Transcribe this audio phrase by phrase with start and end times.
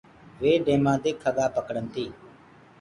[0.41, 2.05] وي ڊيمآ دي کڳآ پَڪڙن تي۔